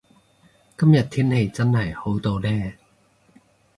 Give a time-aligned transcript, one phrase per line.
[0.79, 2.49] 今日天氣真係好到呢